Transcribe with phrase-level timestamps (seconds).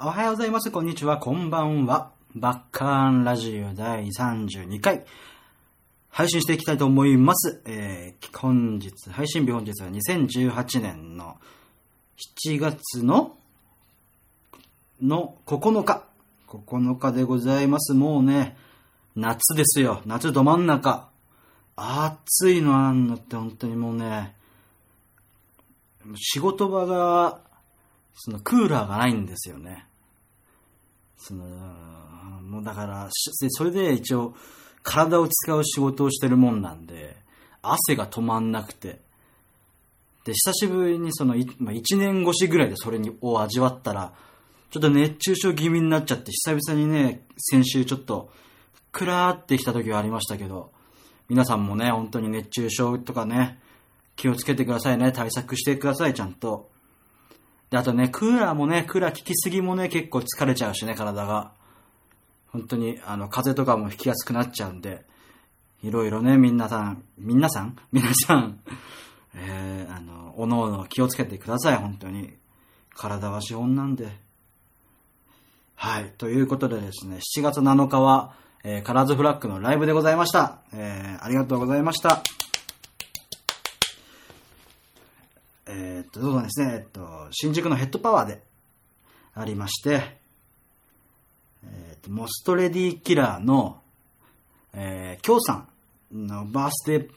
[0.00, 0.70] おはようございます。
[0.70, 1.18] こんにちは。
[1.18, 2.12] こんばんは。
[2.36, 5.04] バッカーンラジオ第32回。
[6.08, 7.60] 配信していきたいと思います。
[7.64, 11.38] えー、本日、配信日本日は2018年の
[12.46, 13.36] 7月の、
[15.02, 16.04] の9日。
[16.46, 17.92] 9日でございます。
[17.92, 18.56] もうね、
[19.16, 20.02] 夏ですよ。
[20.06, 21.08] 夏ど真ん中。
[21.74, 24.36] 暑いのあんのって本当にもうね、
[26.14, 27.47] 仕事場が、
[28.20, 29.86] そのクーラーがないんですよね。
[31.16, 31.44] その、
[32.42, 34.34] もうだから、それで一応、
[34.82, 37.16] 体を使う仕事をしてるもんなんで、
[37.62, 39.00] 汗が止まんなくて。
[40.24, 44.12] で、久しぶりにその、まあ、1年越しぐらいでそれを味わったら、
[44.70, 48.32] ちょっと熱中症気味になっちゃって、久々にね、先週ちょっと、
[48.90, 50.72] クラーってきた時はありましたけど、
[51.28, 53.60] 皆さんもね、本当に熱中症とかね、
[54.16, 55.12] 気をつけてくださいね。
[55.12, 56.68] 対策してください、ちゃんと。
[57.70, 61.52] で、あとね、クーラーもね、クーラー効きすぎもね、結構疲れちゃうしね、体が。
[62.48, 65.04] 本当に、あの、風邪とかも引きやすくなっちゃうんで、
[65.82, 67.76] いろいろね、皆さん、皆さん？
[67.92, 68.60] 皆さん、
[69.34, 72.32] えー、あの、おのおの気をつけてください、本当に。
[72.96, 74.08] 体は資本なんで。
[75.76, 76.12] はい。
[76.18, 80.58] ということでですね、7月7日は、えー、カラーズフラッグのライブでございました。
[80.72, 82.22] えー、ありがとうございました。
[85.70, 88.42] えー、っと、そうですね、えっと、新宿のヘッドパワーで
[89.34, 90.18] ありまして、
[91.62, 93.82] え、っと、モストレディキラーの、
[94.72, 95.66] えー、京さ
[96.14, 97.08] んのバースデー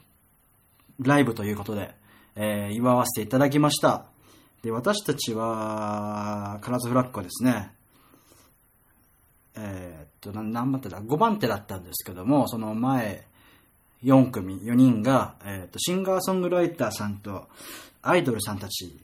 [1.00, 1.96] ライブということで、
[2.36, 4.06] えー、祝わせていただきました。
[4.64, 7.72] で、私たちは、カラーズフラッグはですね、
[9.56, 13.26] えー、っと、何番手だ ?5 番手だったんですけども、その前、
[14.04, 17.48] 4組、4人が、えー、っと、シンガーソングライターさんと、
[18.02, 18.98] アイドルさんたち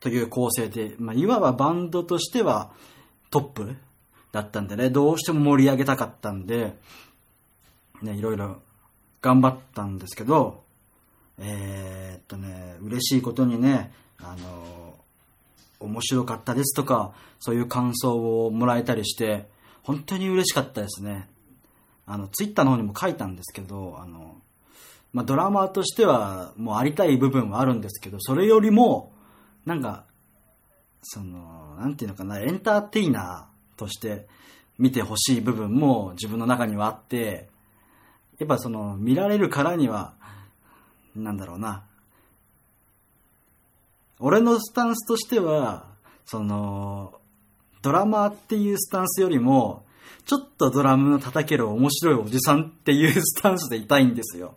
[0.00, 2.72] という構成で、まあ、いわばバンドとしては
[3.30, 3.76] トップ
[4.32, 6.76] だったんでね、どうしても盛り上げたかったんで、
[8.02, 8.60] ね、いろいろ
[9.20, 10.62] 頑張ったんですけど、
[11.38, 14.94] えー、っとね、嬉しいことにね、あの、
[15.80, 19.48] 面白かったですとか、そういう感想をもらえたりして、
[19.82, 21.28] 本当に嬉しかったですね。
[22.06, 24.36] あの、ツイッターの方にも書いたんですけど、あの、
[25.18, 29.12] まあ、ドラマーとしてはもうありたい部分はあるんですけど、それよりも、
[29.66, 30.04] なんか、
[31.02, 34.28] その、なんていうのかな、エンターテイナーとして
[34.78, 37.48] 見てほしい部分も自分の中にはあって、
[38.38, 40.14] やっぱその、見られるからには、
[41.16, 41.82] なんだろうな、
[44.20, 45.86] 俺のスタンスとしては、
[46.26, 47.20] その、
[47.82, 49.84] ドラマーっていうスタンスよりも、
[50.26, 54.56] ちょっとドラムの叩ける面白いおじさんっていうスタンスでいたいんですよ。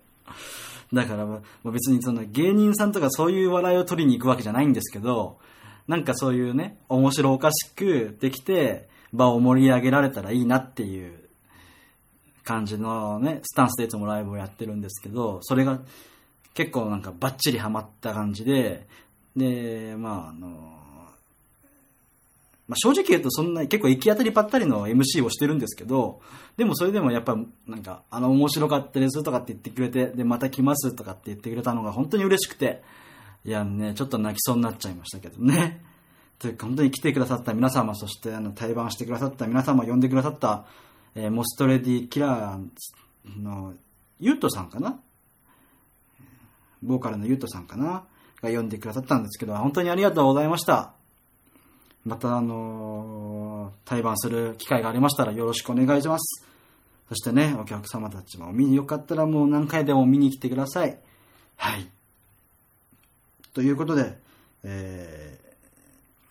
[0.94, 5.40] だから、まあ、別にその芸人さんとかそういう笑いを取りに行くわけじゃないんですけど、
[5.88, 11.20] なんかそういうね、面白おかしくできて、場を盛り上げられたらいいなっていう
[12.44, 15.80] 感じのね、スタンスでいつもライブをやってるんですけど、それが
[16.54, 18.88] 結構なんかバッチリハマった感じで、
[19.36, 20.81] で、まああの、
[22.72, 26.22] まあ、正直言うとそんな結構行き当たりばったりの MC をしてるんですけど、
[26.56, 27.36] でもそれでもやっぱ
[27.68, 32.82] なんか、あの面白かったですとかって言ってくれて、で、また来ますとかって言ってくれたのが本当に嬉しくて、
[33.44, 35.84] いやね、ちょっと泣きそうになっちゃいましたけどね。
[36.40, 40.64] というか本当に来てくださった皆様、そしてあの対バンしてくださった皆様、呼んでくださった、
[41.16, 43.74] えーモストレディキラーの
[44.22, 44.98] ユートさんかな？
[46.82, 48.06] ボーカルのユートさんかな？
[48.42, 51.01] が呼んでくださったんですけど、本当にありがとうございました。
[52.06, 53.52] また、あのー
[53.86, 56.46] 対バンする機会がありましたらよろしくお願いします。
[57.10, 60.98] そしてね、お客様たちも見によかったらもう何回でも見に来てください。
[61.58, 61.90] はい。
[63.54, 64.18] ということで、
[64.64, 65.38] え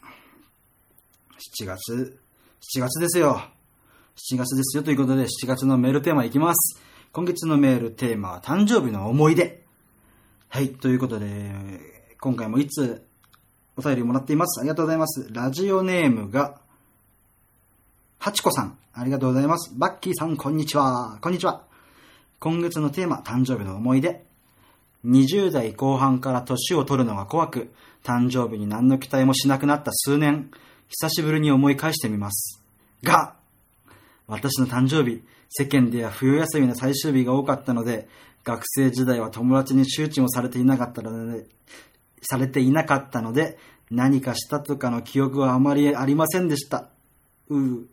[0.02, 2.18] ー、7月、
[2.76, 3.42] 7月ですよ。
[4.32, 6.80] 7月ですよということで、7月のメールテーマいきます。
[7.12, 9.64] 今月のメールテーマは誕生日の思い出。
[10.48, 11.52] はい、ということで、
[12.20, 13.06] 今回もいつ
[13.80, 14.60] お便りもらっています。
[14.60, 15.26] ありがとうございます。
[15.32, 16.60] ラジオネームが、
[18.18, 18.76] はちこさん。
[18.92, 19.72] ありがとうございます。
[19.74, 21.18] バッキーさん、こんにちは。
[21.22, 21.62] こんにちは。
[22.40, 24.22] 今月のテーマ、誕生日の思い出。
[25.06, 27.72] 20代後半から年を取るのが怖く、
[28.04, 30.50] 誕生日に何の期待もしなくなった数年、
[30.88, 32.62] 久しぶりに思い返してみます。
[33.02, 33.34] が、
[34.26, 38.10] 私の誕生日、世間では冬休みの最終日が多かったので、
[38.44, 41.46] 学生時代は友達に周知もされていなかったので、
[42.22, 43.58] されていなかったので、
[43.90, 46.88] 何かしたとかの記憶はあまりありませんでした。
[47.48, 47.86] うう。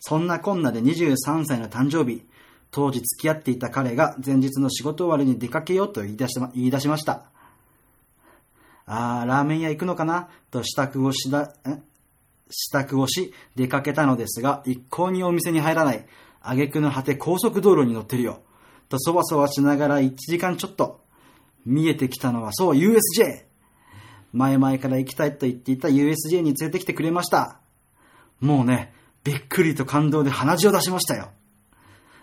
[0.00, 2.26] そんなこんなで23歳の誕生日、
[2.70, 7.24] 当時付き合っていた彼が前日の仕事終わりに出かけようと言い出しま言い出しました。
[8.86, 10.28] あー、ラーメン屋行くのかな？
[10.50, 11.54] と支度をしだ、
[12.50, 16.06] 支度をし、出かけたのですが、一向にお店に入らない。
[16.42, 18.42] 挙句の果て高速道路に乗ってるよ。
[18.88, 21.03] とそわそわしながら1時間ちょっと。
[21.64, 23.44] 見えてきたのはそう USJ!
[24.32, 27.60] 前々から行きたいと言っていた USJ に連れてきてくれました。
[28.40, 31.30] もうね、びっくりと感動で鼻血を出しましたよ。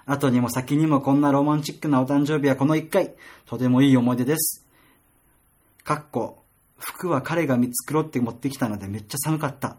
[0.05, 3.15] 後にも先にもこんなロマンチックなお誕生日はこの一回、
[3.45, 4.65] とてもいい思い出です。
[5.83, 6.43] かっこ、
[6.77, 9.77] 服は彼が見繕って持ってきたのでめっちゃ寒かった。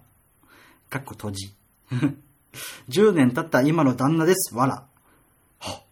[0.89, 1.55] かっこ閉じ。
[2.89, 4.55] 10年経った今の旦那です。
[4.55, 4.87] わら。
[5.59, 5.83] は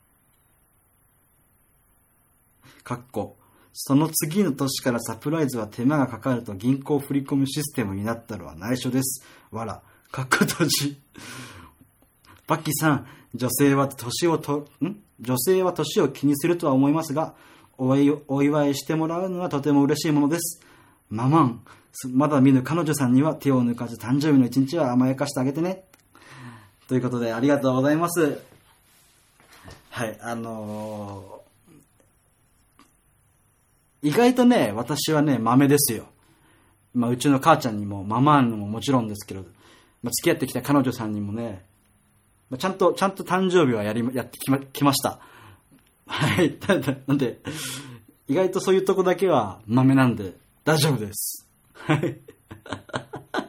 [2.82, 3.36] かっこ、
[3.82, 9.24] その次の年からサプライズは手間がかかると銀行振り込むシステムになったのは内緒です。
[9.50, 9.80] わら。
[10.12, 11.00] かっこ閉じ。
[12.46, 14.96] バッキーさん、女性は年をと、ん？
[15.20, 17.34] 女性は年を気にするとは思いますが、
[17.78, 20.60] お祝いしてもらうのはとても嬉しいものです。
[21.08, 21.62] ママン、
[22.12, 25.84] まだ見ぬ彼女さんには手を抜かず誕生日の一日は甘やかしてあげてね。
[26.86, 28.40] ということで、ありがとうございます。
[29.88, 31.42] はい、あの、
[34.02, 36.06] 意外とね、私はね、豆ですよ。
[36.94, 39.42] まあ、うちの母ちゃんにも、ママンにももちろんですけど、
[40.02, 41.64] まあ、付き合ってきた彼女さんにもね、
[42.48, 45.20] まあ、ちゃんと、ちゃんと誕生日はやり、やってきま、きました。
[46.06, 46.58] はい。
[47.06, 47.40] なんで、
[48.26, 51.48] 意外とそういうとこだけは豆なんで大丈夫です。
[51.74, 52.18] はい。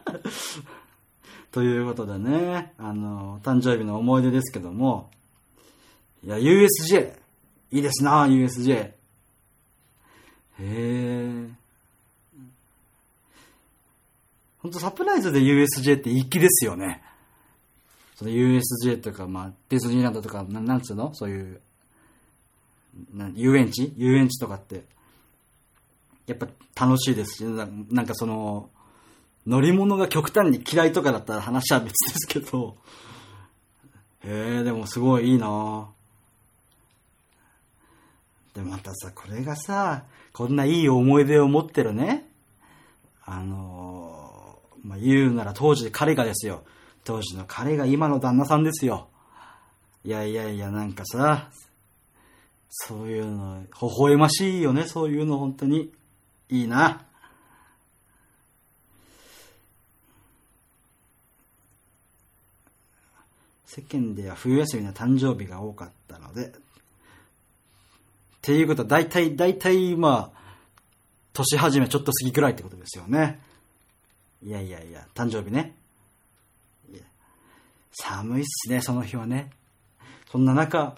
[1.51, 5.11] ということでね、あの、誕生日の思い出ですけども、
[6.23, 7.13] いや、USJ!
[7.71, 8.91] いいですな USJ!
[10.61, 11.49] へえ。
[14.59, 17.01] ほんとサプライズで USJ って粋ですよね。
[18.15, 21.13] その USJ とか、まあ、ディズニーランドとか、ななんつうの？
[21.15, 21.59] そういう、
[23.13, 23.91] な遊園地？
[23.97, 24.83] 遊園地とかって、
[26.27, 26.47] やっぱ
[26.85, 28.69] 楽しいですし、なんかその、
[29.47, 32.77] 乗り物が極端に嫌いとかだったら話は別ですけど、
[34.23, 35.87] へえ、でもすごいいいな
[38.53, 40.03] で、またさ、これがさ、
[40.33, 42.27] こんないい思い出を持ってるね、
[43.25, 46.63] あのー、まあ、言うなら当時彼がですよ。
[47.03, 49.07] 当時の彼が今の旦那さんですよ。
[50.03, 51.49] いやいやいや、なんかさ、
[52.69, 55.93] そういうの、微笑ましいよね、そういうの、本当に。
[56.49, 57.05] いいな。
[63.65, 66.51] 世間では冬休みの誕生日が多かったので、
[68.41, 70.41] っていうことは大体、大体、まあ、
[71.31, 73.39] 年始めちょっと過ぎくらいってことですよね。
[74.43, 75.75] いやいやいや、誕生日ね。
[77.91, 79.51] 寒いっすね、その日はね。
[80.31, 80.95] そんな中、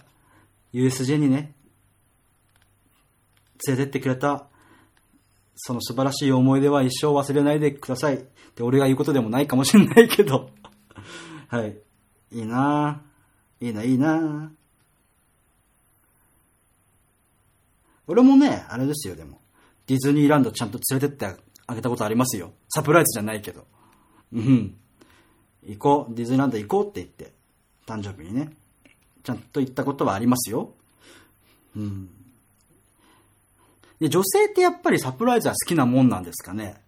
[0.72, 1.52] USJ にね、
[3.66, 4.46] 連れてってくれた、
[5.54, 8.14] その素晴らしい思い出は一生忘れないでください。
[8.14, 8.18] っ
[8.54, 10.50] て俺が言うことでもないかもしれないけど。
[11.48, 11.76] はい。
[12.32, 13.02] いいな
[13.60, 14.63] いいな、いいなぁ
[18.06, 19.40] 俺もね、あれですよ、でも。
[19.86, 22.52] ディズニーランドちゃんと連れてってあげたことありますよ。
[22.68, 23.66] サプライズじゃないけど。
[24.32, 24.76] うん。
[25.66, 27.32] 行こう、ディズニーランド行こうって言って、
[27.86, 28.52] 誕生日にね、
[29.22, 30.74] ちゃんと行ったことはありますよ。
[31.76, 32.10] うん。
[34.00, 36.82] で、女性ってやっぱりサプライズは好きなもんなんですかね。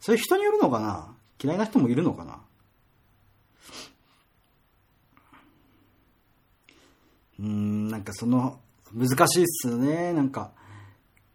[0.00, 1.14] それ人によるのかな？
[1.42, 2.40] 嫌いな人もいるのかな？
[7.38, 8.58] うん、なんかその、
[8.94, 10.12] 難しいっすね。
[10.12, 10.52] なんか、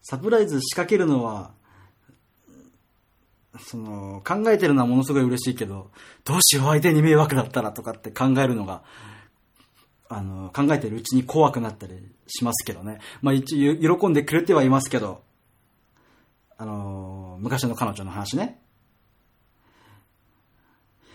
[0.02, 1.52] サプライズ仕掛けるのは、
[3.60, 5.92] その、考えてるのはものすごい嬉しいけど、
[6.24, 8.84] どうしよう相手に迷惑だったらとかって考えるのが、
[10.10, 11.94] あの、考えてるうちに怖くなったり
[12.28, 13.00] しますけどね。
[13.22, 15.24] まあ一応、喜んでくれてはいますけど、
[16.58, 18.62] あの、昔の彼女の話ね。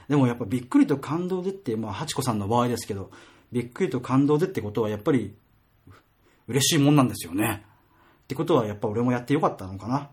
[0.09, 3.11] でもやっぱびっくりと感動でって、まあ、ハチコさんの場合ですけど、
[3.51, 5.35] びっくりと感動でってことはやっぱり、
[6.49, 7.65] 嬉しいもんなんですよね。
[8.25, 10.11] ってことはやっぱ俺もやってよかったのかな。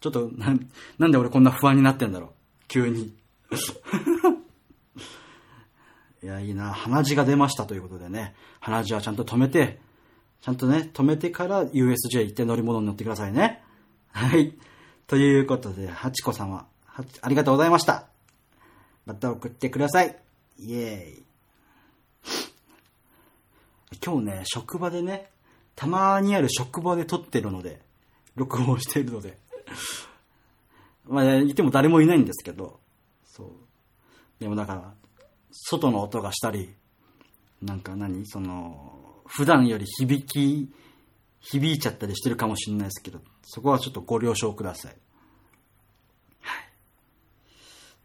[0.00, 0.54] ちょっと、な、
[0.98, 2.30] なんで俺こんな不安になってんだろう。
[2.68, 3.14] 急に。
[6.22, 6.72] いや、いいな。
[6.72, 8.34] 鼻血が出ましたということでね。
[8.60, 9.80] 鼻血はちゃんと止めて、
[10.40, 13.62] ちゃんとね、止めてから USJ 行って乗り物に乗ってくださいね。
[14.10, 14.56] はい。
[15.06, 16.66] ということで、ハチコさんは、
[17.22, 18.08] ありがとうございました。
[19.06, 20.18] また送ってください。
[20.58, 21.31] イエーイ。
[24.04, 25.30] 今日ね、職場でね、
[25.74, 27.80] たまにある職場で撮ってるので、
[28.36, 29.38] 録音しているので、
[31.06, 32.78] まあ、いても誰もいないんですけど、
[33.24, 33.48] そう。
[34.38, 34.94] でもだから、
[35.50, 36.74] 外の音がしたり、
[37.60, 38.26] なんか何？
[38.26, 40.70] その、普段より響き、
[41.40, 44.96] 響いちゃったりしてるかもしれないですけど、そこはちょっとご了承ください。
[46.40, 46.68] はい。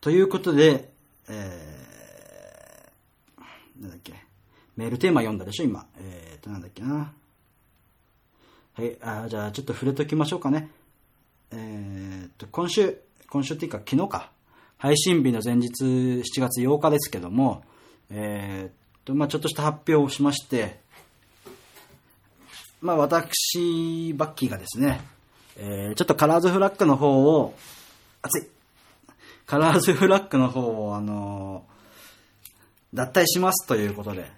[0.02, 0.92] ということで、
[1.30, 4.14] えー、なんだっけ、
[4.78, 5.86] メールテーマ読んだでしょ、今。
[5.98, 7.12] えーと、なんだっけな。
[8.74, 10.70] はい、あじゃあちょっと触れときましょうかね。
[11.52, 14.32] えーと、今週、今週っていうか昨日か。
[14.78, 17.64] 配信日の前日7月8日ですけども、
[18.12, 20.80] えーと、まあちょっとした発表をしまして、
[22.80, 25.02] まあ私、バッキーがですね、
[25.58, 27.56] えー、ちょっとカラーズフラッグの方を、
[28.22, 28.48] 熱い
[29.48, 34.30] カラーズフラッグの方を、あのー、脱退しますということで、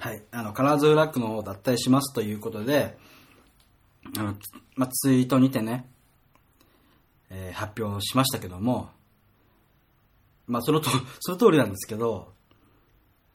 [0.00, 2.96] はい、あの、カラーズフラッグの方を脱退しますということで、
[4.16, 4.34] あの、
[4.76, 5.86] まあ、ツイートにてね、
[7.30, 8.90] えー、発表しましたけども、
[10.46, 12.32] まあ、そのと、 その通りなんですけど、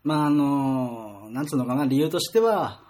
[0.03, 2.81] まあ、あの、なんつうのかな、理由としては、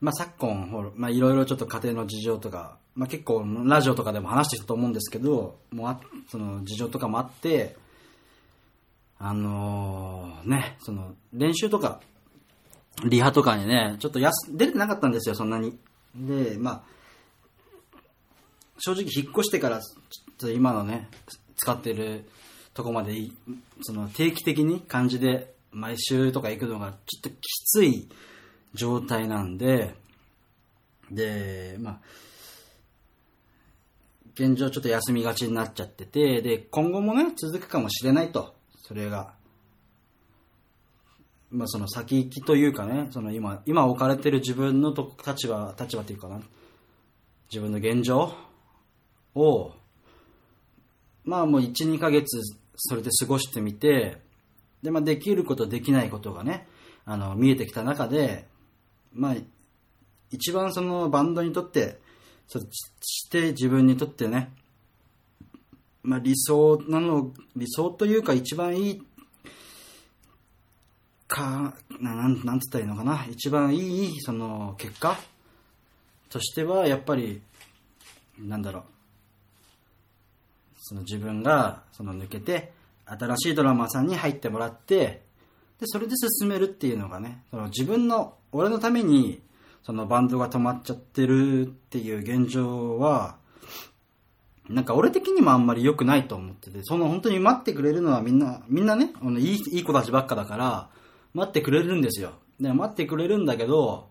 [0.00, 7.76] まあ、昨今、まあ、いろいろちょっと家庭の事情とか、まあ、結構、ラジオとかでも話してたと思うんですけど、もうあ、その、事情とかもあって、
[9.18, 12.00] あのー、ね、その、練習とか、
[13.04, 15.78] リハとかにね、ちょっとやす、出てなかったんですよ、そんなに。
[16.14, 16.96] で、まあ、
[18.78, 20.00] 正直引っ越してから、ちょ
[20.32, 21.08] っと今のね、
[21.56, 22.28] 使ってる
[22.74, 23.14] とこまで
[23.82, 28.08] その定期的に感じで毎週とか行くのがちょっときつい
[28.74, 29.94] 状態なんで、
[31.10, 32.00] で、まあ、
[34.34, 38.55] 現状ちょっと休みがちになっちゃってて、で、今後もね、続くかもしれないと、
[38.86, 39.34] それが。
[41.50, 46.40] まあその先行きというかね、その今、今置かれてる自分のと立場、立場っていうかな、
[47.50, 48.34] 自分の現状
[49.34, 49.72] を、
[51.24, 52.40] まあもう1、2ヶ月
[52.76, 54.20] それで過ごしてみて、
[54.82, 56.66] で、まあできること、できないことがね、
[57.04, 58.46] あの、見えてきた中で、
[59.12, 59.36] まあ、
[60.30, 62.00] 一番そのバンドにとって、
[62.48, 64.52] そして自分にとってね、
[66.06, 69.02] まあ理想なの、理想というか一番いい
[71.26, 75.18] か、なん、なんつったらいいのかな、一番いい、その、結果？
[76.30, 77.42] としては、やっぱり、
[78.38, 78.82] なんだろう、
[80.88, 82.72] その自分がその抜けて
[83.06, 85.22] 新しいドラマーさんに入ってもらって
[85.80, 89.42] でそれで進めるっていうのがねその自分の俺のために
[89.82, 93.34] そのバンドが止まっちゃってるっていう現状は
[94.68, 100.88] なんか俺的にもあんまり良くないと思っててその本当に待ってくれるのはみんなみんなねいいいい子たちばっかだから
[101.34, 102.32] 待ってくれるんですよ。
[102.60, 104.08] で待ってくれるんだけど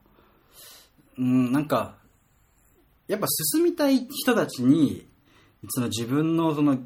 [1.17, 1.95] うんなんか
[3.07, 5.07] やっぱ進みたい人たちに
[5.69, 6.77] その自分のその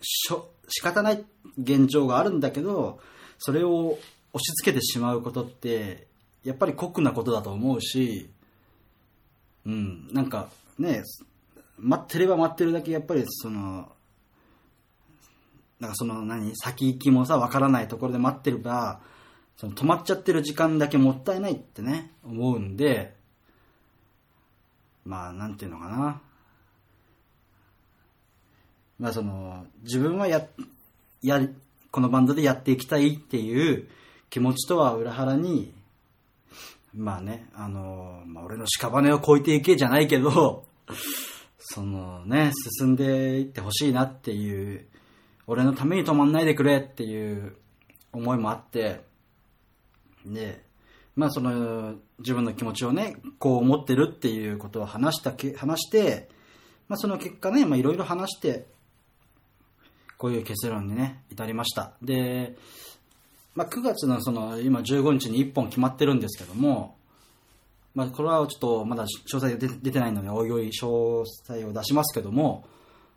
[0.00, 1.24] しょ仕方ない
[1.58, 3.00] 現状があるんだけど
[3.38, 3.98] それを
[4.32, 6.06] 押し付けてしまうことって
[6.44, 8.30] やっぱり酷なことだと思うし
[9.66, 10.48] うんなんか
[10.78, 11.02] ね
[11.80, 13.90] 待ってれば待ってるだけやっぱりその
[15.80, 19.00] なんかその何先行きもさ分からないところで待ってれば
[19.56, 23.14] その止まっちゃってる時間だけもったいないってね思うんで
[25.04, 26.20] まあなんていうのかな。
[29.00, 30.46] まあその、自分はや、
[31.22, 31.40] や、
[31.90, 33.88] このバンドでやっていきたいっていう
[34.28, 35.72] 気持ちとは裏腹に、
[36.94, 40.64] まあね、あの、まあ俺の屍を越えていけじゃないけど、
[41.60, 44.86] そのね、進んでいってほしいなっていう、
[45.46, 47.56] 俺のために止まんないでくれっていう
[48.12, 49.04] 思いもあって、
[50.24, 50.64] で、
[51.16, 56.28] まあその、自分の気持ちをね、こう思ってるっていうことを話したけ、話して、
[56.88, 58.66] まあその結果ね、まあいろいろ話して、
[60.16, 61.92] こういう結論にね、至りました。
[62.02, 62.56] で、
[63.54, 66.96] まあ、9月のその、今15日に1本決まってるんですけども、
[67.94, 72.64] まあ、これはちょっとまだ詳細出出てないので、おいおい詳細を出しますけども、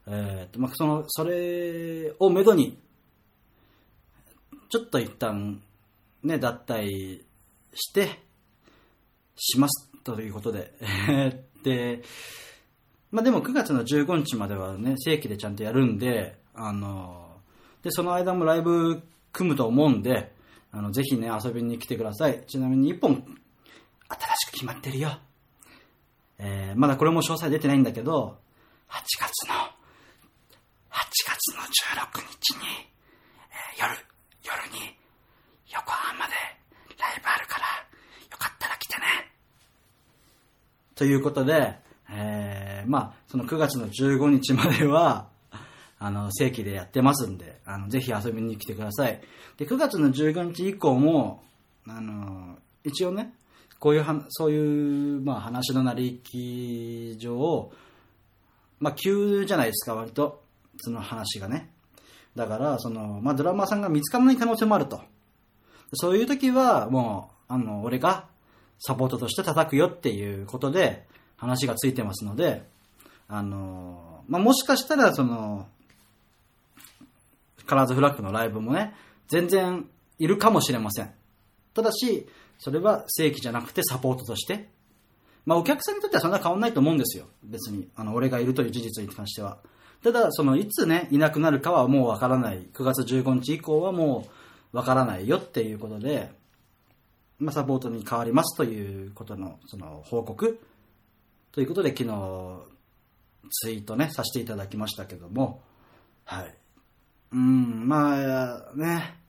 [0.08, 2.78] えーとまあ、その、それをめどに、
[4.70, 5.62] ちょっと一旦、
[6.24, 7.22] ね、脱退
[7.74, 8.24] して、
[9.36, 10.74] しますということで、
[11.64, 12.04] で、
[13.12, 17.38] まあでも9月の15日まではね、正規でちゃんとやるんで、あの、
[17.84, 19.02] で、その間もライブ
[19.32, 20.34] 組むと思うんで、
[20.72, 22.44] あの、ぜひね、遊びに来てください。
[22.48, 23.24] ちなみに1本、
[24.64, 25.12] 決まってるよ。
[26.40, 28.38] えー、まだこれも詳細出てないんだけど、
[28.88, 29.56] 8月の、
[30.90, 32.66] 8月の16日に、
[33.52, 33.94] えー、夜、
[34.46, 34.96] 夜に、
[35.74, 36.34] 横浜で
[36.98, 37.66] ライブあるから、
[38.32, 39.06] よかったら来てね。
[40.96, 41.78] ということで、
[42.10, 45.28] えー、まあ、その9月の15日までは、
[46.00, 49.20] あの、正規でやってますんで、あの、ぜひ遊びに来てください。
[49.58, 51.44] で、9月の15日以降も、
[51.86, 53.33] あの、一応ね、
[53.84, 57.70] こういうは、そういう、まあ話の成り行き上、
[58.80, 60.42] まあ急じゃないですか、割と。
[60.78, 61.70] その話がね。
[62.34, 65.02] だから、その、まあドラマーさんが見つからない可能性もあると。
[65.96, 68.30] そういう時は、もう、あの、俺が
[68.80, 72.66] サポートとして叩くよっていうことで話がついてますので、
[73.28, 75.68] あの、まあもしかしたら、その、
[77.66, 78.96] カラーズフラッグのライブもね、
[79.28, 81.12] 全然いるかもしれません。
[81.74, 84.70] ただし、それは正規じゃなくてサポートとして。
[85.46, 87.26] まあお客さんにとってはそんな変わんないと思うんですよ。
[87.44, 87.90] 別に。
[87.96, 89.58] あの、俺がいるという事実に関しては。
[90.04, 92.68] ただ、その、いつね、いなくなるかはもうわからない。
[92.74, 94.28] 9月15日以降はも
[94.74, 96.32] うわからないよっていうことで、
[97.40, 100.60] まあサポートに変わりますということの、その、報告
[101.52, 102.74] ということで昨日、
[103.52, 105.62] ツイートね、させていただきましたけども、
[106.26, 106.56] はい。
[107.34, 109.23] うん、まあ、ね、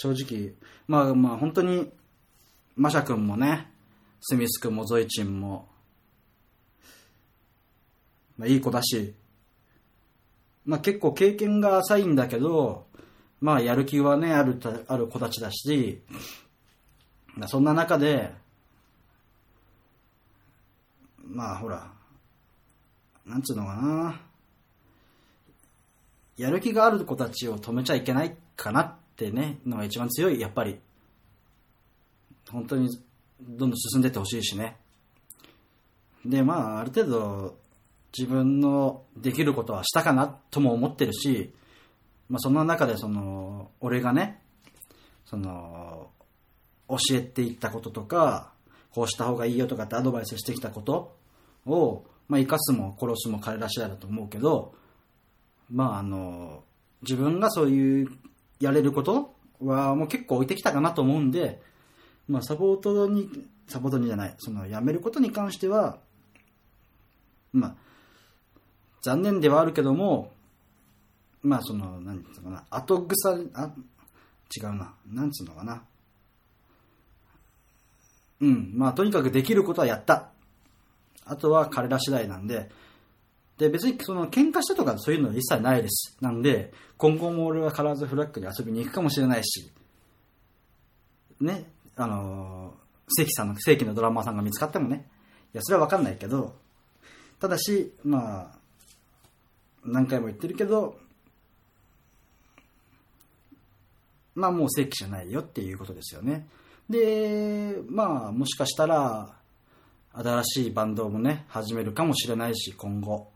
[0.00, 0.54] 正直、
[0.86, 1.90] まあまあ本当に、
[2.76, 3.68] マシャ君もね、
[4.20, 5.66] スミス君もゾイチンも、
[8.36, 9.16] まあいい子だし、
[10.64, 12.86] まあ結構経験が浅いんだけど、
[13.40, 16.00] まあやる気はね、ある、ある子たちだし、
[17.48, 18.30] そんな中で、
[21.24, 21.90] まあほら、
[23.26, 24.20] なんつうのかな、
[26.36, 30.78] やる気がある子たちを止めちゃいけないかなっってね、のが一番強い、やっぱり。
[32.50, 32.88] 本当に
[33.40, 34.76] どんどん進んでってほしいしね。
[36.24, 37.58] で、まあ、ある程度、
[38.16, 41.52] 自分のできることはしたかなとも思ってるし、
[42.28, 44.40] まあ、そんな中で、その、俺がね、
[45.26, 46.10] その、
[46.88, 48.52] 教えていったこととか、
[48.92, 51.16] こうした方がいいよとかってアドバイスしてきたこと
[51.66, 54.74] を、まあ、生かすも殺すも彼ら次第だと思うけど、
[55.70, 56.62] まあ、あの、
[57.02, 58.08] 自分がそういう
[58.60, 61.60] やれることはもう結構置いてきたかなと思うんで、
[62.28, 63.28] まあ、サポートに、
[63.66, 65.98] サポートにじゃない、その、やめることに関しては、
[67.52, 67.74] まあ、
[69.02, 70.32] 残念ではあるけども、
[71.42, 73.14] まあ、その、何ていうのかな、後腐、
[73.54, 73.72] あ、
[74.54, 75.82] 違うな、なんつうのかな。
[78.40, 80.30] うん、まあ、とにかくできることはやった。
[81.24, 82.70] あとは彼ら次第なんで、
[83.58, 86.16] で、別にその喧嘩したとかそういうのは一切ないです。
[86.20, 89.70] なんで、今後も俺はカラーズフラッグに遊びに行くかもしれないし、
[91.40, 95.08] ね、あのー、正さんの、正規のドラマーさんが見つかってもね、
[95.52, 96.54] いや、それはわかんないけど、
[97.40, 98.58] ただし、まあ、
[99.84, 100.98] 何回も言ってるけど、
[104.34, 106.46] まあもう正規じゃないよっていうことですよね。
[106.88, 109.34] で、まあもしかしたら、
[110.12, 113.32] 新しいバンドもね、始めるかもしれないし、今後。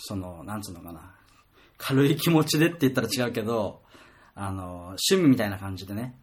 [0.00, 1.14] その、なんつうのかな。
[1.76, 3.82] 軽い気持ちでって言ったら違うけど、
[4.34, 6.18] あの、趣味みたいな感じでね。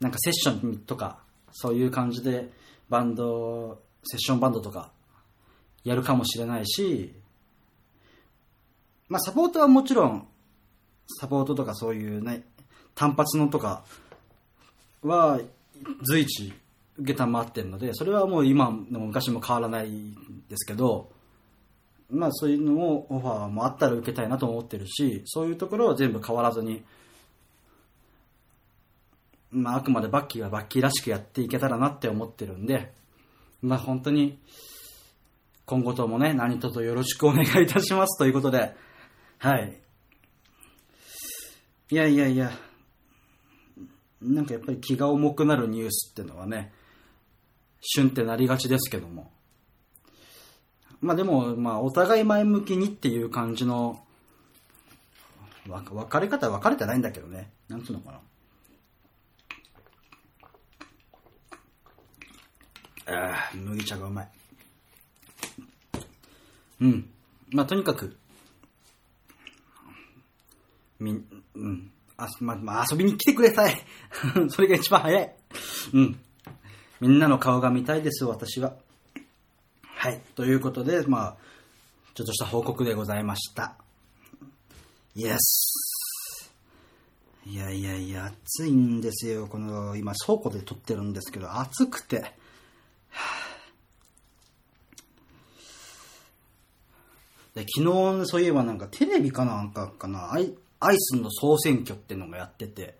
[0.00, 1.18] なんかセッションとか、
[1.52, 2.50] そういう感じで、
[2.88, 4.92] バンド、セッションバンドとか、
[5.84, 7.14] やるかもしれないし、
[9.08, 10.28] まあサポートはもちろん、
[11.20, 12.44] サポートとかそういうね、
[12.94, 13.84] 単発のとか
[15.02, 15.40] は
[16.08, 16.52] 随時
[16.98, 20.14] 受けたまってるので、それはもう今の昔も変わらないん
[20.48, 21.12] ですけど、
[22.10, 26.84] まあそういうのをオファーもあったら受けたいなと思ってるし、そういうところは全部変わらずに、
[29.50, 32.92] まああくまでバッキーはバッキーらしくやっていけたらなって思ってるんで、
[33.62, 34.38] まあ本当に
[35.64, 38.76] 今後ともね、何卒よろしくお願いいたしますということで、
[39.38, 39.80] はい。
[41.90, 42.52] いやいやいや、
[44.22, 46.72] なんかやっぱり気が重くなるニュースっていうのはね、
[47.80, 49.30] 旬ってなりがちですけども。
[51.00, 54.02] まあでも、まあお互い前向きにっていう感じの、
[55.68, 57.50] わ別れ方は別れてないんだけどね。
[57.68, 58.20] なんつうのかな。
[63.08, 64.28] ああ、麦茶がうまい。
[66.80, 67.10] うん。
[67.50, 68.16] まあとにかく、
[70.98, 71.22] み、
[71.54, 71.90] うん。
[72.16, 73.76] あ、ま、まあ、遊びに来てください。
[74.48, 75.36] それが一番早い。
[75.92, 76.18] うん。
[77.00, 78.74] みんなの顔が見たいです、私は。
[80.06, 80.20] はい。
[80.36, 81.36] ということで、まあ、
[82.14, 83.74] ちょっとした報告でございました。
[85.16, 86.52] イエス。
[87.44, 89.48] いやいやいや、暑いんですよ。
[89.48, 92.18] この、今、倉庫で撮ってるんですけど、暑くて。
[97.56, 102.94] で昨日、そういえばなんかテレビかなんかかな、アイアイスの総選挙っていうのがやってて、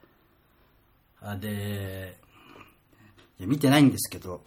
[1.20, 2.16] あで、
[3.38, 4.42] いや見てないんですけど、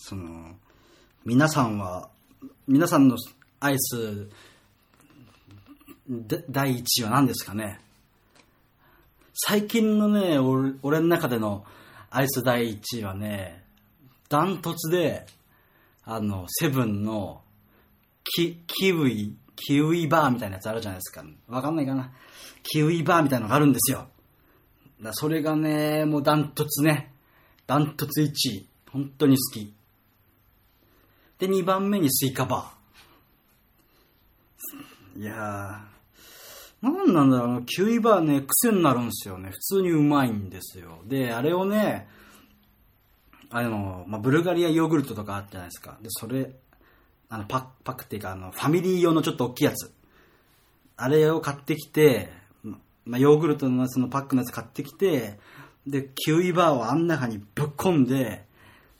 [0.00, 0.54] その、
[1.24, 2.08] 皆さんは、
[2.68, 3.16] 皆さんの
[3.58, 4.28] アイス、
[6.48, 7.80] 第一位は何ですかね？
[9.34, 11.64] 最近のね、俺俺の中での
[12.10, 13.64] アイス第1位はね、
[14.28, 15.26] ダントツで、
[16.04, 17.42] あの、セブンの、
[18.24, 21.24] キ、キウイ、キウイバーみたいなやつあるじゃないですか。
[21.48, 22.12] わかんないかな？
[22.62, 24.06] キウイバーみたいなのがあるんですよ。
[25.02, 27.12] だそれがね、もうダントツね。
[27.66, 28.68] ダントツ1位。
[28.92, 29.74] 本当に好き。
[31.38, 35.20] で、2番目にスイカバー。
[35.20, 39.50] いやー、なんなんだろうな、キウイバーね、癖になるんですよね。
[39.50, 41.00] 普通にうまいんですよ。
[41.06, 42.08] で、あれをね、
[43.50, 45.98] あの、まあ、ブルガリアヨーグルトとかあったじゃないですか。
[46.02, 46.52] で、それ、
[47.28, 49.92] あの、パック、パックっていうか、あの、ファミリー用のちょっと大きいやつ。
[50.96, 52.30] あれを買ってきて、
[53.04, 55.38] まあ、ヨーグルトのそのパックのやつ買ってきて、
[55.86, 58.44] で、キウイバーをあん中にぶっ込んで、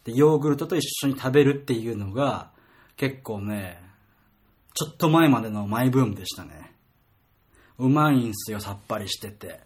[0.05, 2.51] で、ヨーグルトと一緒に食べるっていうのが、
[2.97, 3.81] 結構ね、
[4.75, 6.73] ちょっと前までのマイブームでしたね。
[7.79, 9.61] うまいんすよ、さっぱりしてて。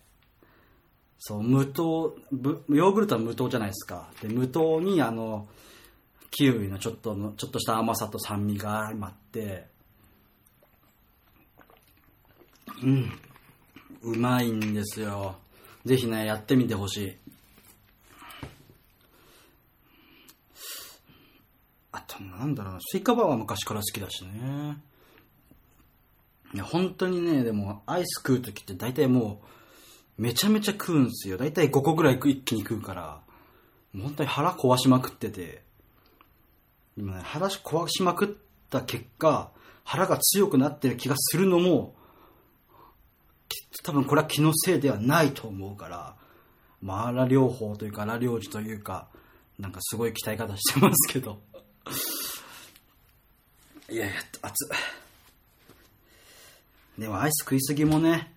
[1.18, 4.10] そう、無糖、ヨーグルトは無糖じゃないですか。
[4.20, 5.48] で、無糖にあの、
[6.30, 9.66] キウイのちょっとの、ちょっとした甘さと酸味が相まって、
[12.82, 13.12] うん、
[14.02, 15.36] うまいんですよ。
[15.84, 17.16] ぜひね、やってみてほしい。
[21.92, 24.76] あと、なんだろうな、スイカバーは昔から好きだしね。
[26.54, 29.40] いや、本当にね、でも、アイス食うときって大体も
[30.18, 31.38] う、めちゃめちゃ食うんすよ。
[31.38, 33.20] 大体5個ぐらい一気に食うから、
[33.92, 35.62] もう本当に腹壊しまくってて、
[36.96, 38.28] 今ね、腹壊しまくっ
[38.68, 39.50] た結果、
[39.84, 41.94] 腹が強くなってる気がするのも、
[43.48, 46.16] き多分これは気のせいではないと思うから、
[46.82, 49.08] まあ、荒療法というか、荒療治というか、
[49.58, 51.40] なんかすごい鍛え方してますけど。
[53.88, 54.68] いやいや、熱っ。
[56.98, 58.32] でもアイス食いすぎもね、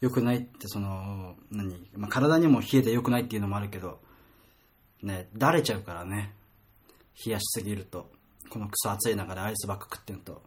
[0.00, 4.00] 良くないって、その、何、まあ、体にも冷えて良くないっていうのもあるけど、
[5.02, 6.32] ね、だれちゃうからね。
[7.24, 8.10] 冷やしすぎると。
[8.48, 10.42] このクソ暑い中でアイスばっか食ってんと。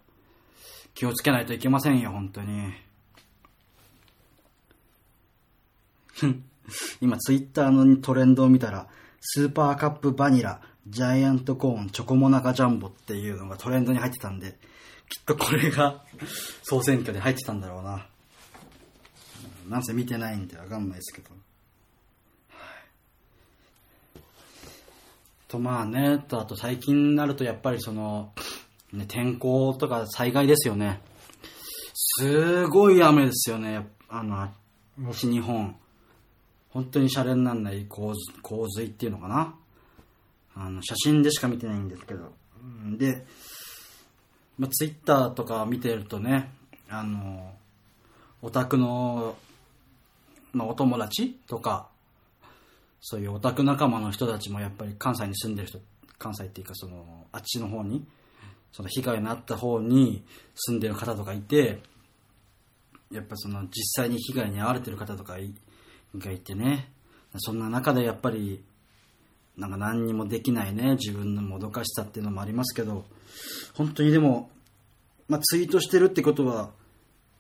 [0.94, 2.74] 気をつけないといけませんよ、本当に。
[7.02, 8.88] 今、ツイッターのトレンドを見たら、
[9.20, 14.58] スーパーカップバニラ、ジャイアントコーン、チョコモナカジャンボっていうのがトレンドに入ってたんで、
[15.10, 16.04] きっとこれが
[16.64, 18.08] 総選挙で入ってたんだろうな。
[19.70, 21.30] なんせ見てないんでわかんないですけど。
[25.48, 28.34] とまあね、とあと最近になるとやっぱりその、
[28.94, 31.02] ね、天候とか災害ですよね。
[31.94, 33.88] すごい雨ですよね。
[34.10, 34.50] あの、
[34.98, 35.76] 西日本。
[36.70, 38.16] 本当にシャレになんない洪
[38.70, 39.56] 水っていうのかな。
[40.56, 42.34] あの、写真でしか見てないんですけど。
[42.98, 43.26] で、
[44.58, 46.52] まあ、ツイッターとか見てるとね、
[46.90, 47.54] あの、
[48.42, 49.36] オタクの、
[50.54, 51.88] まあ、お友達とか、
[53.00, 55.80] そういうオタク仲間の人たちもやっぱり関西に住んでる人、
[56.20, 58.06] 関西っていうかその、あっちの方に、
[58.72, 60.24] その被害に遭った方に
[60.56, 61.82] 住んでる方とかいて、
[63.12, 65.34] やっぱその実際に被害に遭われてる方とか
[66.18, 66.92] がいてね、
[67.38, 68.64] そんな中でやっぱり、
[69.62, 73.06] なんか何にもできないね、自分のもどかしさっていうのもありますけど、
[73.76, 74.50] 本当にでも、
[75.28, 76.72] まあ、ツイートしてるってことは、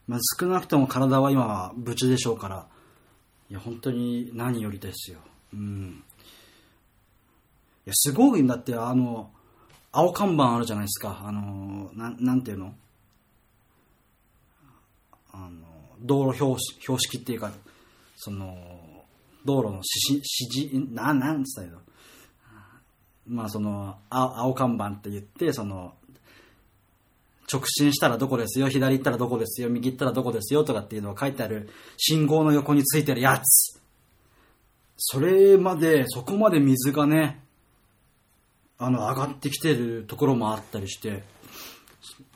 [0.08, 2.68] まあ、少なくとも体は今は無事でしょうから、
[3.50, 5.18] いや、本当に何よりですよ。
[5.52, 6.04] うん。
[7.86, 9.32] いや、すごいんだって、あの、
[9.92, 11.24] 青看板あるじゃないですか。
[11.26, 12.76] あの、なん、なんていうの？
[15.32, 15.50] あの、
[16.02, 17.52] 道路標識標識っていうか、
[18.16, 18.56] その、
[19.44, 21.82] 道路の指示、指示、な、なんつったらいいの？
[23.28, 25.94] まあその、青青看板って言って、その、
[27.52, 33.82] 直進したらどこですよ、左行ったらどこですよ、右行ったらどこですよとかっていうのが書いてある信号の横についてるやつ。
[34.98, 37.44] それまで、そこまで水がね、
[38.78, 41.24] あの、上がってきてるところもあったりして、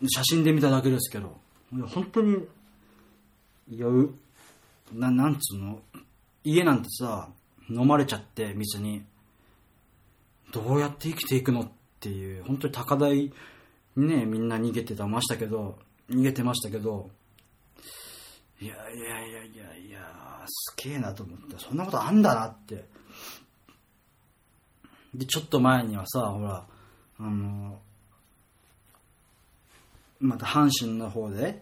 [0.08, 1.38] 写真で見ただけですけど、
[1.94, 2.46] 本当に、
[3.70, 4.14] いや、う
[4.94, 5.80] な、なんつうの、
[6.44, 7.30] 家なんてさ、
[7.70, 9.04] 飲まれちゃって、水に。
[10.56, 13.34] どうやって生きていくのっていう、本当に高台
[13.98, 15.78] にね、みんな逃げてたましたけど、
[16.10, 17.10] 逃げてましたけど、
[18.62, 22.86] いやいやいやいやいや、すげえなと思って、そんなことあんだなって。
[25.14, 26.66] で、ちょっと前にはさ、ほら、
[27.20, 27.82] あの、
[30.22, 31.62] また阪神の方で、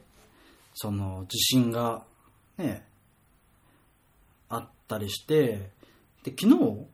[0.75, 2.03] その地震が
[2.57, 2.85] ね、
[4.49, 5.71] あったりして、
[6.21, 6.85] で、昨日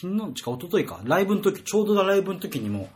[0.00, 1.00] 昨日、違う、一昨日か。
[1.04, 2.88] ライブの時、ちょうどライブの時にも、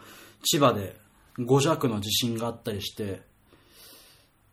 [0.45, 0.97] 千葉で
[1.39, 3.23] 5弱の地震があったりして、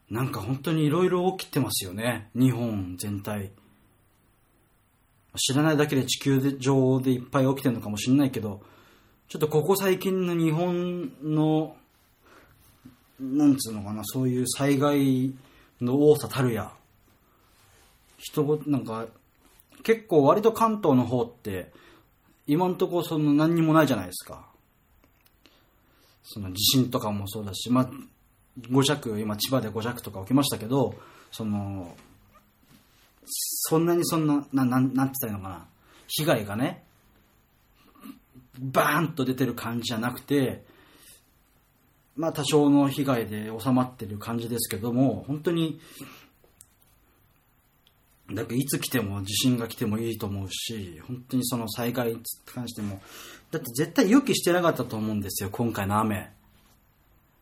[0.09, 2.31] なんか本当にいろいろ起きてますよね。
[2.33, 3.51] 日本全体。
[5.37, 8.61] 知らないだけで地球上でいっぱい起きてるのかもしれないけど、
[9.27, 11.75] ちょっとここ最近の日本の、
[13.19, 15.33] なんつうのかな、そういう災害
[15.81, 16.71] の多さたるや、
[18.17, 19.05] 人ご、なんか、
[19.83, 21.71] 結構割と関東の方って、
[22.49, 24.47] 今んとこその何にもないじゃないですか。
[26.23, 27.89] その地震とかもそうだし、まあ、
[28.61, 30.95] 5弱、今千葉で5弱とか起きましたけど、
[31.31, 31.95] その、
[33.25, 35.65] そんなにそんな、な、なん、て言ったらいいのかな。
[36.07, 36.83] 被害がね、
[38.57, 40.65] バーンと出てる感じじゃなくて、
[42.15, 45.79] まあ多少の被害で収まってる感じですけども、本当に、
[48.31, 53.01] だからいつ来ても地震が来てもいいと思うし、本当にその災害に関しても、
[53.51, 56.31] だって絶対予期してなかったと思うんですよ、今回の雨。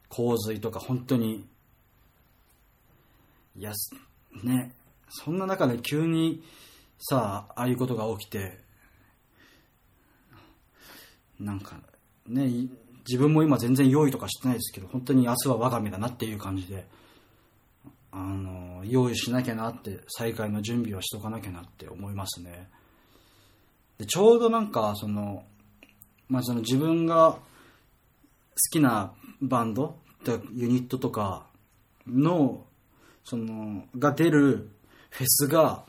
[0.09, 1.45] 洪水とか本当に。
[3.57, 3.73] いや、
[4.43, 4.73] ね、
[5.09, 6.43] そんな中で急に
[6.99, 8.59] さあ、ああいうことが起きて、
[11.39, 11.77] なんか
[12.25, 12.67] ね、
[13.07, 16.87] 自分も今全然用意とかしてないですけど、本当に明日は我が身だなっていう感じで、
[18.17, 22.67] あの、用意しなきゃなって、再開の準備はしとかなきゃなって思いますね。
[23.99, 25.45] でちょうどなんか、その、
[26.27, 27.39] まあ、その自分が好
[28.71, 29.97] きなバンド、
[30.53, 31.45] ユニットとか
[32.07, 32.65] の、
[33.23, 34.69] その、が出る
[35.11, 35.83] フェスが、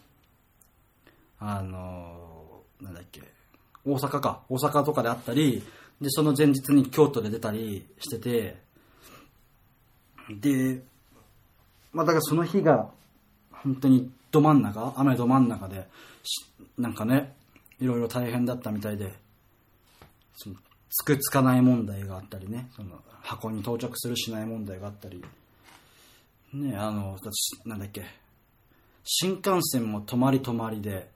[1.39, 3.23] あの、なんだっけ、
[3.87, 5.63] 大阪か、大阪とかであったり、
[6.01, 8.63] で、その前日に京都で出たりしてて、
[10.29, 10.83] で、
[11.93, 12.91] まあだからその日が、
[13.51, 15.89] 本当にど真ん中、雨ど真ん中で、
[16.77, 17.35] なんかね、
[17.81, 19.13] いろいろ大変だったみたいで、
[20.37, 20.57] その
[20.91, 25.23] つくつかない問題があったりね、その箱に到着するしない問題があったり、
[26.53, 27.19] ね、あの、
[27.67, 28.05] なんだっけ、
[29.05, 31.11] 新幹線も止まり止まりで、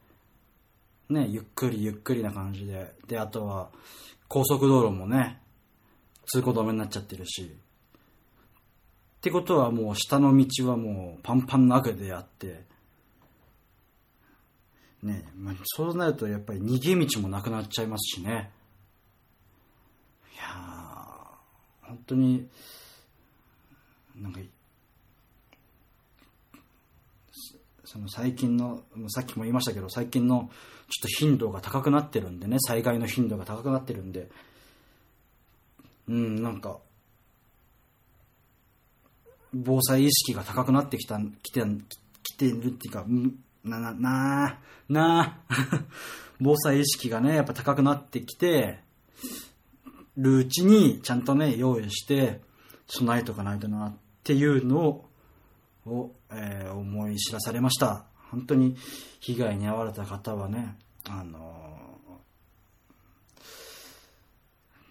[1.08, 3.70] ね、ゆっくりゆっくりな感じで、で、あとは、
[4.28, 5.40] 高速道路もね、
[6.26, 7.54] 通行止めになっちゃってるし、
[9.22, 12.64] ってことはもう下の道はもうパンパンなわけであって、
[15.00, 18.50] ね、まあ、そうなるとやっぱり逃げ道もなくなっちゃいますしね。
[20.34, 22.48] いやー、本当に、
[24.16, 24.40] なんか
[27.84, 30.48] その最近の、さっきも言いましたけど、最近のちょっ
[31.02, 34.28] と頻度が高くなってるんでね、災害の頻度が高くなってるんで、
[36.08, 36.80] うん、なんか、
[39.54, 41.62] 防災意識が高くなってきた、きて、
[42.22, 43.04] きてるっていうか、
[43.64, 45.40] な、な、な、な、
[46.40, 48.80] 防災意識がね、やっぱ高くなってきて、
[50.16, 52.40] るうちに、ちゃんとね、用意して、
[52.86, 55.08] 備えとかないとな、っていうのを、
[55.86, 58.04] を、えー、思い知らされました。
[58.30, 58.76] 本当に
[59.20, 60.76] 被害に遭われた方はね、
[61.08, 61.98] あの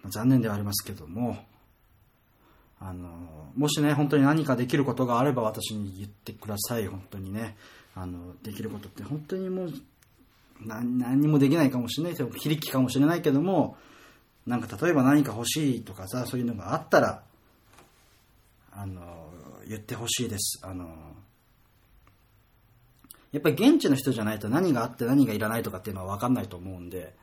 [0.06, 1.38] ー、残念ではありますけども、
[2.82, 3.10] あの、
[3.56, 6.88] もしね、本当に何かできることがあれば私に言ってください。
[6.88, 7.56] 本当にね、
[7.96, 9.74] あの、できることって本当にもう、
[10.66, 13.78] 何何にもできないかもしれないけど、非力かもしれないけども、
[14.48, 17.24] なんか例えば何か欲しいとかさ、そういうのがあったら、
[18.72, 19.30] あの、
[19.68, 20.60] 言ってほしいです。
[20.64, 20.90] あの、
[23.32, 27.14] やっぱり現地の人じゃないと何があって何がいらないとかっていうのは分かんないと思うんで、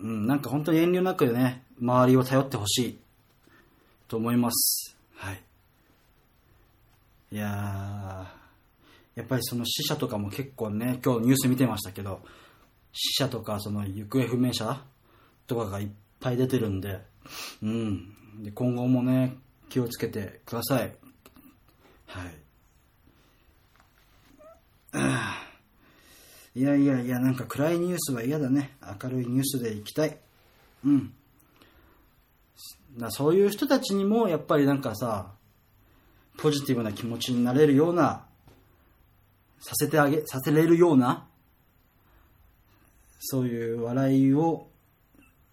[0.00, 2.98] うん、なんか本当に遠慮なくね、周りを頼ってほしい
[4.08, 4.96] と思います。
[5.16, 5.42] はい。
[7.32, 8.32] いや
[9.16, 12.20] やっぱりその死者とかも結構ね、今日ニュース見てましたけど、
[12.92, 14.80] 死者とかその行方不明者
[15.46, 15.88] とかがいっ
[16.20, 17.00] ぱい出てるんで、
[17.62, 18.42] うん。
[18.42, 19.36] で今後もね、
[19.68, 20.92] 気をつけてください。
[22.06, 22.34] はい。
[26.60, 28.76] いやいやいや、なんか暗いニュースは嫌だね。
[29.02, 30.16] 明るいニュースでいきたい。
[30.84, 31.12] うん。
[32.96, 35.32] だそういう人たちにも、やっぱりなんかさ、
[36.38, 38.26] ポジティブな気持ちになれるような、
[39.60, 41.26] させてあげ、させれるような、
[43.20, 44.68] そういう笑いを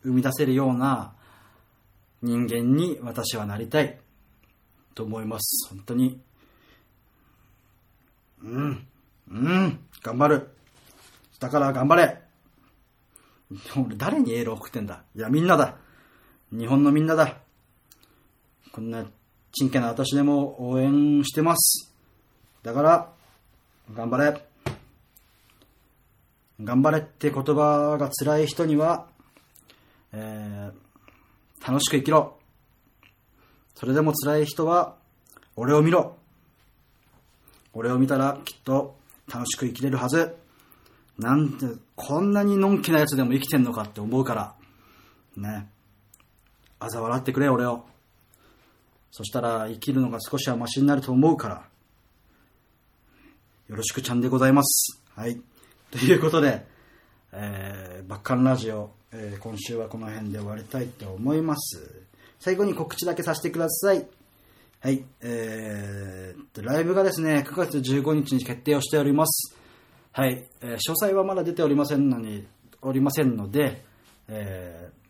[0.04, 1.14] 生み出せるような
[2.22, 4.00] 人間に私はなりたい
[4.94, 5.70] と思います。
[5.70, 6.22] 本当に。
[8.44, 8.88] うん。
[9.30, 9.80] うん。
[10.04, 10.50] 頑張る。
[11.40, 12.22] だから頑張れ。
[13.76, 15.78] 俺誰にエールを送ってんだいや、みんなだ。
[16.52, 17.38] 日本のみんなだ。
[18.74, 19.06] こんな、
[19.54, 21.94] ちんけな私でも応援してます。
[22.62, 23.10] だから、
[23.94, 24.46] 頑張れ。
[26.62, 29.08] 頑張れって言葉が辛い人には、
[30.12, 32.38] えー、楽しく生きろ。
[33.76, 34.96] それでも辛い人は、
[35.56, 36.18] 俺を見ろ。
[37.74, 38.98] 俺を見たらきっと
[39.34, 40.36] 楽しく生きれるはず。
[41.18, 44.54] なんて、こんなにのんきなやつでも生きてんのかって思うから。
[45.38, 45.70] ね。
[46.82, 47.86] 嘲笑ってくれ、俺を。
[49.12, 51.66] そしたら生きるのが少しはマシになると思うから。
[53.68, 55.02] よろしくちゃんでございます。
[55.16, 55.42] はい。
[55.92, 56.66] ということで、
[57.34, 62.02] えー、バッカンラジオ、えー今週はこの辺で終わりたいと思います。
[62.40, 64.08] 最後に告知だけさせてください。
[64.80, 65.06] はい。
[65.22, 69.56] えーと、ライブがですね、9月15日に決定をしております。
[70.14, 70.48] はい。
[70.62, 72.48] えー詳細はまだ出ておりませんのに、
[72.82, 73.84] おりませんので、
[74.28, 75.01] えー